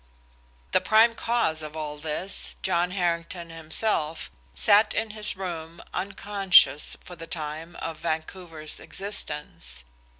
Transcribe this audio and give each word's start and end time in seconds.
The 0.71 0.81
prime 0.81 1.13
cause 1.13 1.61
of 1.61 1.77
all 1.77 1.95
this, 1.99 2.55
John 2.63 2.89
Harrington 2.89 3.51
himself, 3.51 4.31
sat 4.55 4.95
in 4.95 5.11
his 5.11 5.35
room, 5.37 5.79
unconscious, 5.93 6.97
for 7.03 7.15
the 7.15 7.27
time, 7.27 7.75
of 7.75 7.99
Vancouver's 7.99 8.79
existence. 8.79 9.83